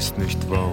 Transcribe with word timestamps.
Weißt 0.00 0.16
nicht 0.16 0.38
warum. 0.48 0.69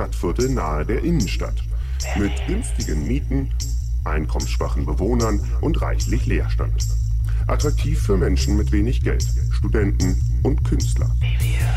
Stadtviertel 0.00 0.48
nahe 0.48 0.86
der 0.86 1.04
Innenstadt 1.04 1.62
mit 2.16 2.32
günstigen 2.46 3.06
Mieten, 3.06 3.50
einkommensschwachen 4.04 4.86
Bewohnern 4.86 5.40
und 5.60 5.82
reichlich 5.82 6.24
Leerstand. 6.24 6.72
Attraktiv 7.46 8.00
für 8.00 8.16
Menschen 8.16 8.56
mit 8.56 8.72
wenig 8.72 9.02
Geld, 9.02 9.26
Studenten 9.50 10.16
und 10.42 10.64
Künstler. 10.64 11.14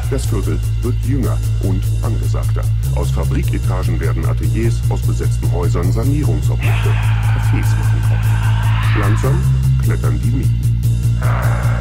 Das 0.09 0.25
Viertel 0.25 0.57
wird 0.83 0.95
jünger 1.03 1.37
und 1.63 1.83
angesagter. 2.01 2.63
Aus 2.95 3.11
Fabriketagen 3.11 3.99
werden 3.99 4.25
Ateliers, 4.25 4.79
aus 4.87 5.01
besetzten 5.01 5.51
Häusern 5.51 5.91
Sanierungsobjekte. 5.91 6.91
Cafés 7.35 7.75
machen. 7.75 9.01
Langsam 9.01 9.37
klettern 9.83 10.17
die 10.23 10.31
Mieten. 10.31 10.81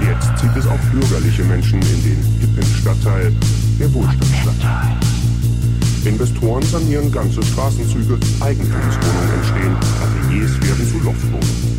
Jetzt 0.01 0.41
zieht 0.41 0.57
es 0.57 0.67
auch 0.67 0.81
bürgerliche 0.91 1.45
Menschen 1.45 1.81
in 1.83 2.03
den 2.03 2.23
hippen 2.41 2.75
Stadtteil 2.75 3.33
der 3.79 3.95
Wohlstandsstadt. 3.95 5.12
Investoren 6.05 6.63
sanieren 6.63 7.13
ganze 7.13 7.43
Straßenzüge, 7.43 8.19
Eigentumswohnungen 8.41 9.35
entstehen, 9.35 9.77
Ateliers 10.03 10.61
werden 10.61 10.89
zu 10.89 10.99
Loftwohnungen. 10.99 11.73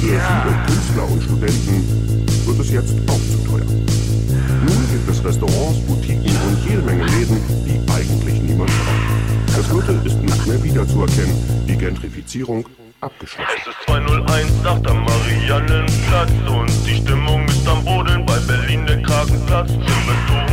Für 0.00 0.18
viele 0.18 0.56
Künstler 0.66 1.10
und 1.10 1.22
Studenten 1.22 2.46
wird 2.46 2.60
es 2.60 2.70
jetzt 2.70 2.94
auch 3.08 3.20
zu 3.30 3.38
teuer. 3.46 3.66
Nun 3.66 4.88
gibt 4.90 5.10
es 5.10 5.22
Restaurants, 5.22 5.80
Boutiquen 5.86 6.36
und 6.48 6.58
jede 6.66 6.82
Menge 6.82 7.04
Läden, 7.04 7.38
die 7.66 7.92
eigentlich 7.92 8.40
niemand 8.42 8.70
braucht. 8.70 9.56
Das 9.56 9.66
Viertel 9.66 10.00
ist 10.06 10.22
nicht 10.22 10.46
mehr 10.46 10.62
wiederzuerkennen. 10.62 11.36
Die 11.68 11.76
Gentrifizierung 11.76 12.64
abgeschlossen. 13.00 13.50
Es 13.60 13.66
ist 13.66 13.76
201 13.86 14.50
nach 14.64 14.78
der 14.80 14.94
Mariannenplatz 14.94 16.32
und 16.48 16.70
die 16.86 16.96
Stimmung 16.96 17.44
ist 17.46 17.68
am 17.68 17.84
Boden 17.84 18.24
bei 18.24 18.38
Berlin 18.46 18.86
der 18.86 19.02
Kragenplatz. 19.02 19.70
Investoren 19.72 20.47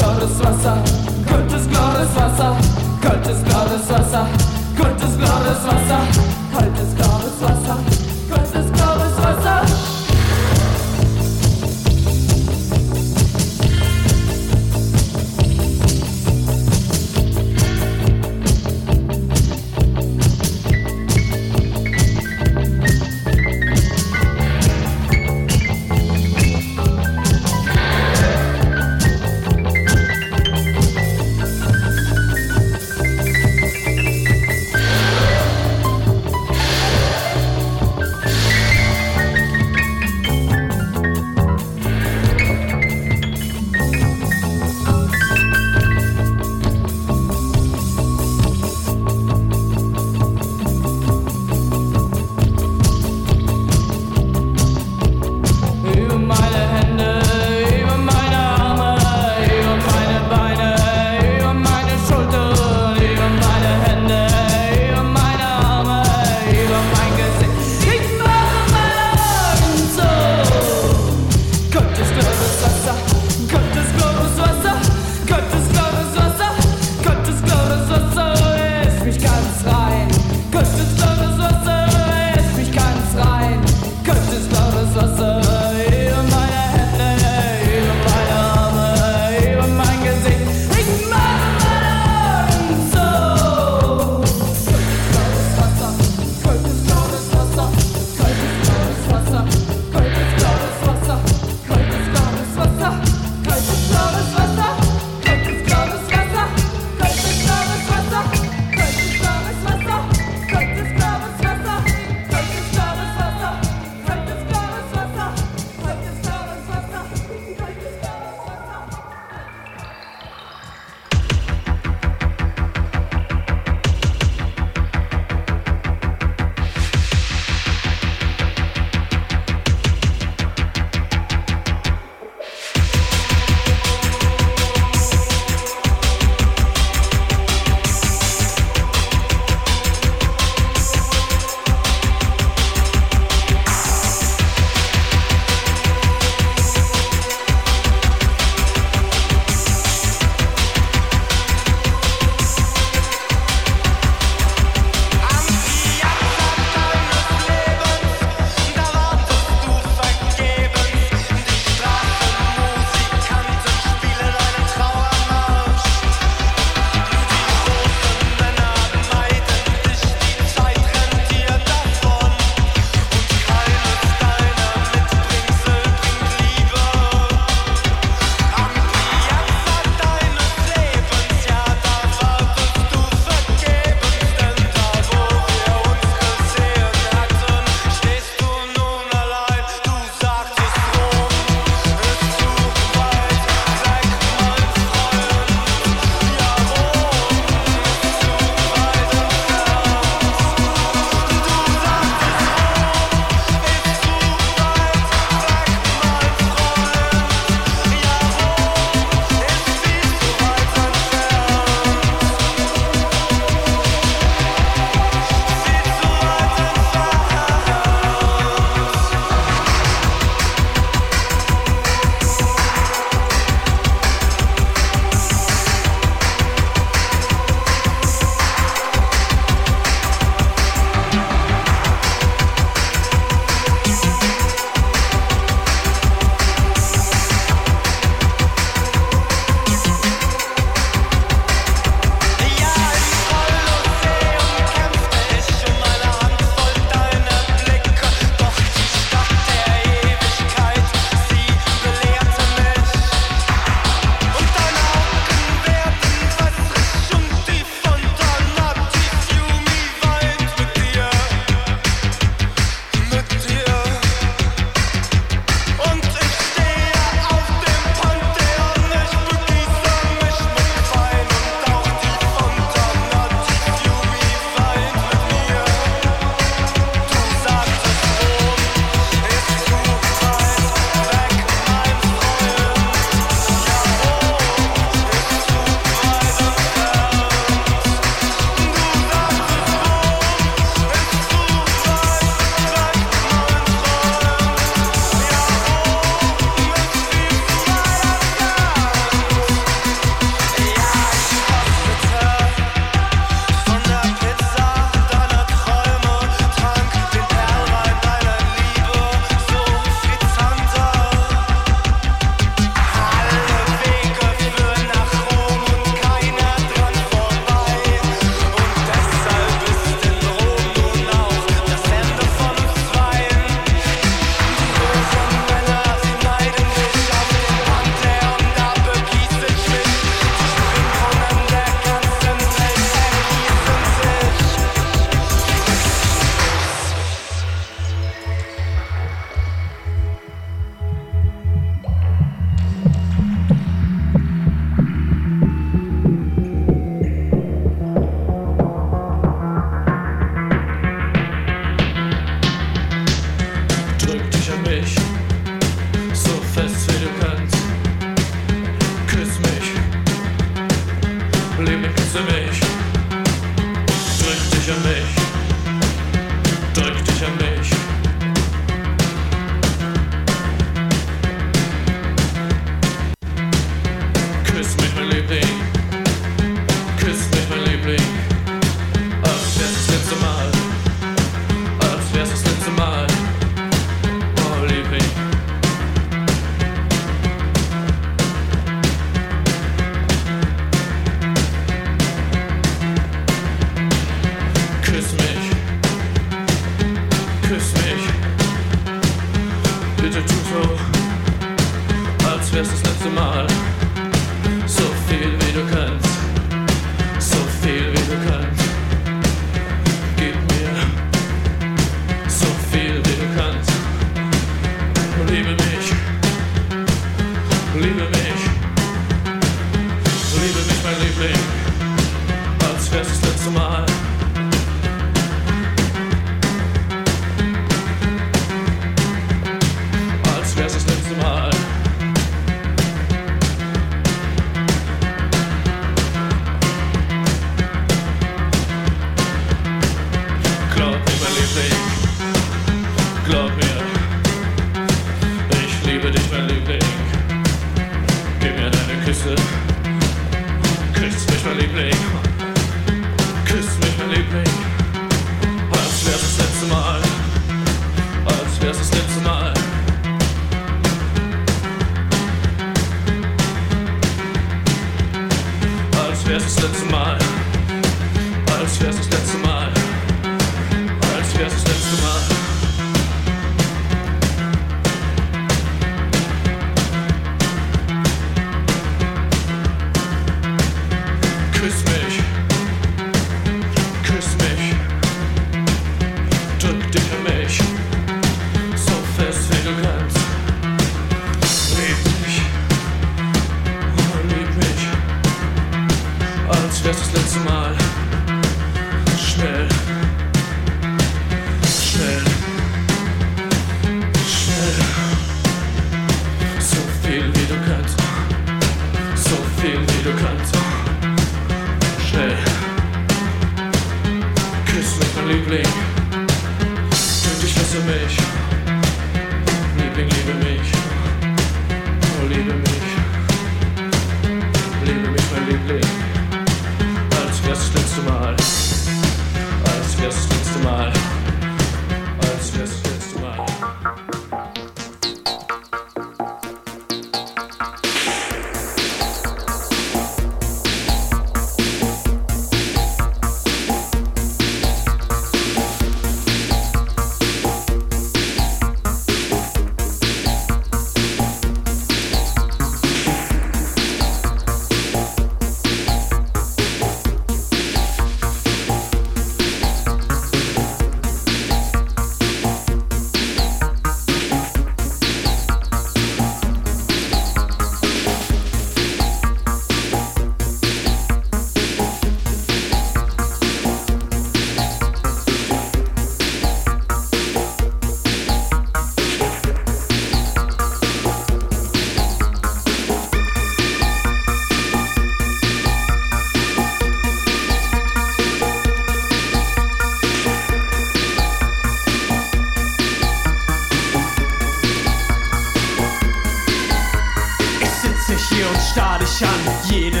Jeder 599.69 600.00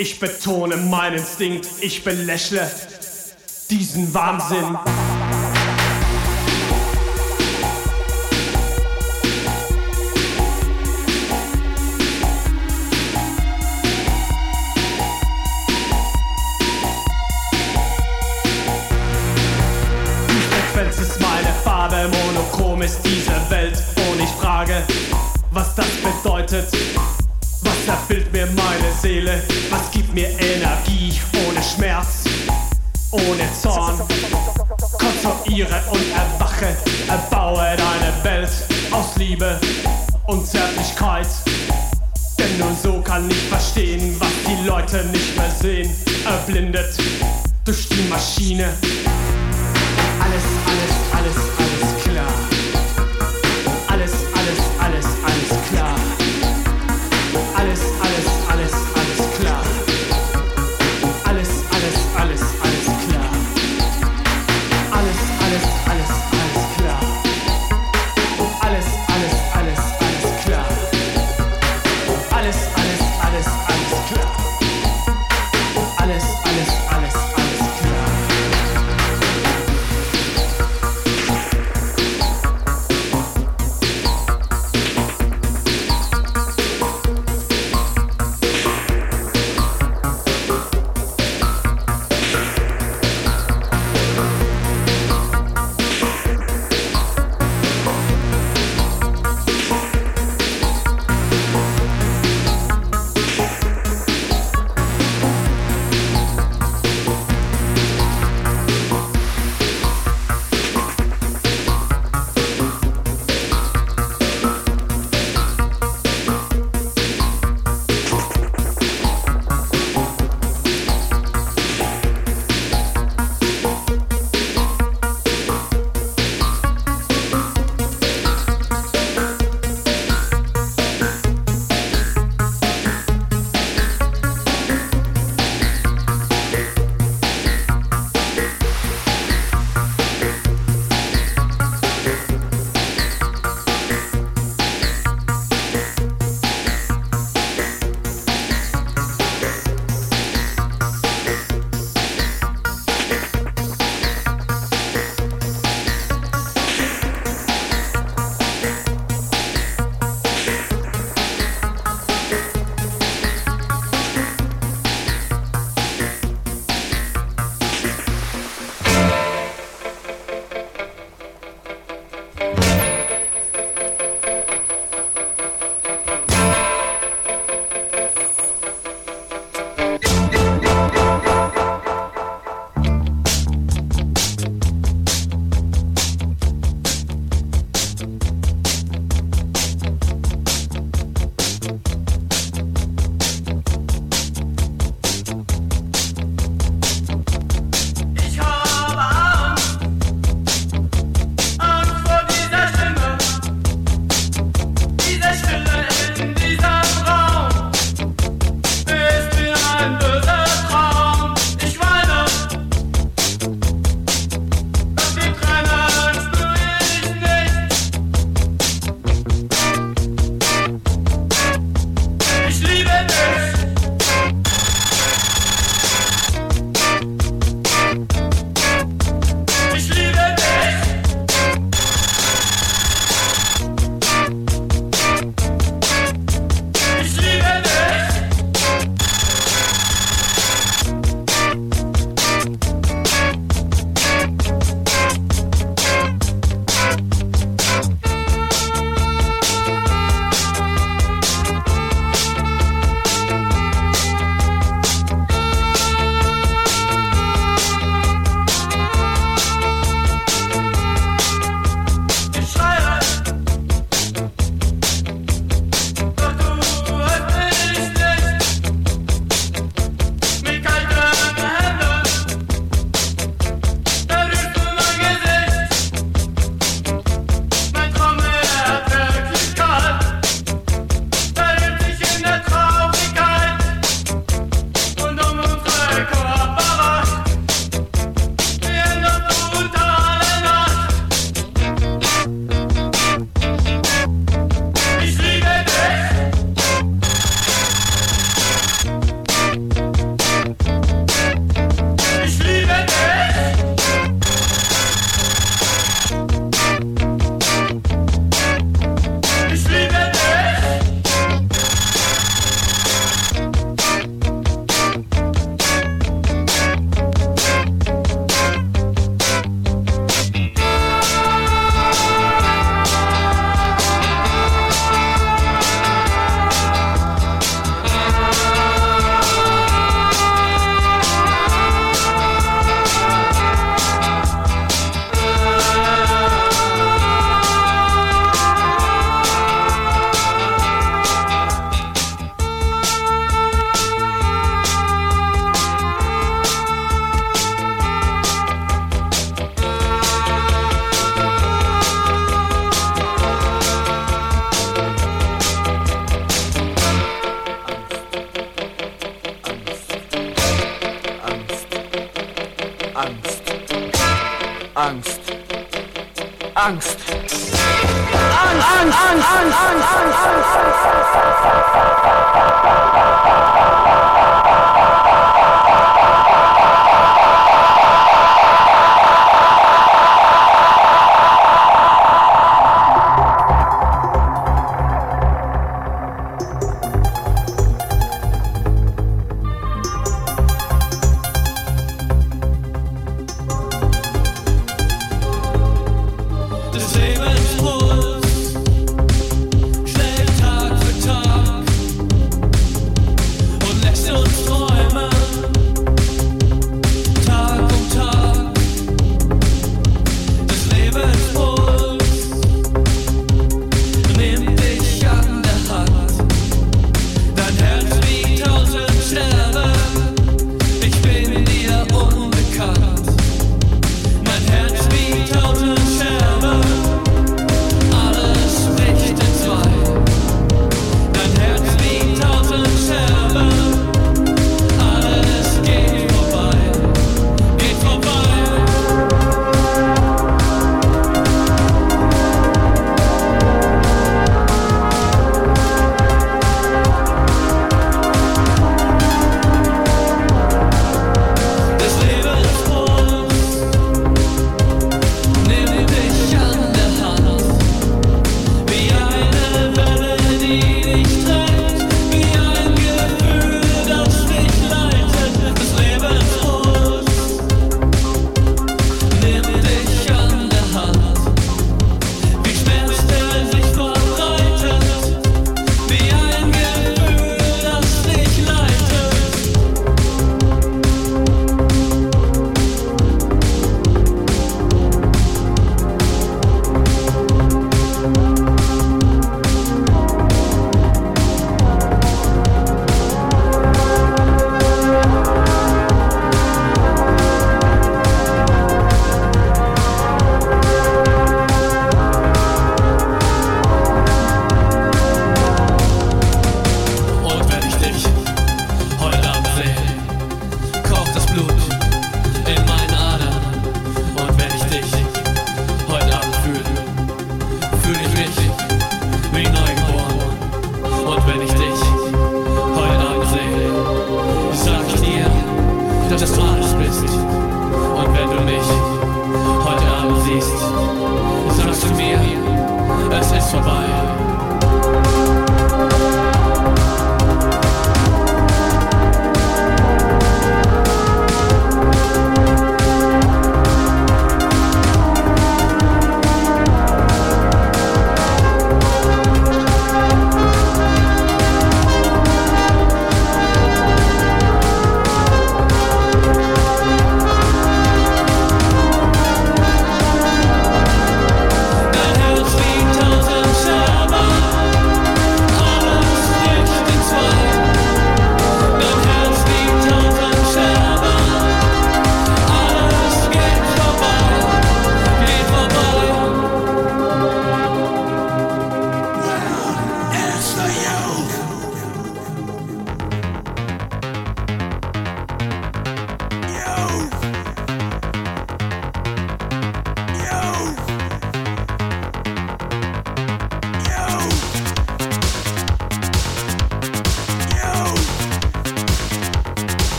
ich 0.00 0.18
betone 0.18 0.78
meinen 0.78 1.18
Instinkt, 1.18 1.68
ich 1.82 2.02
belächle 2.02 2.70
diesen 3.68 4.12
Wahnsinn. 4.14 4.78
Farbe, 21.62 22.08
monochrom 22.08 22.80
ist 22.80 23.02
diese 23.04 23.32
Welt. 23.50 23.82
Und 24.10 24.20
ich 24.22 24.30
frage, 24.30 24.82
was 25.50 25.74
das 25.74 25.86
bedeutet. 26.02 26.68
Seele? 29.00 29.42
Was 29.70 29.90
gibt 29.90 30.12
mir 30.12 30.28
Energie 30.28 31.18
ohne 31.46 31.62
Schmerz, 31.62 32.24
ohne 33.10 33.50
Zorn? 33.60 33.98
Konstruiere 34.98 35.82
und 35.90 36.04
erwache, 36.12 36.76
erbaue 37.08 37.76
deine 37.76 38.24
Welt 38.24 38.50
aus 38.90 39.16
Liebe 39.16 39.58
und 40.26 40.46
Zärtlichkeit. 40.46 41.28
Denn 42.38 42.58
nur 42.58 42.74
so 42.82 43.00
kann 43.00 43.30
ich 43.30 43.42
verstehen, 43.48 44.16
was 44.18 44.32
die 44.46 44.66
Leute 44.68 45.04
nicht 45.06 45.36
mehr 45.36 45.50
sehen. 45.50 45.90
Erblindet 46.26 46.94
durch 47.64 47.88
die 47.88 48.02
Maschine. 48.08 48.68
Alles, 50.20 50.44
alles, 50.66 50.89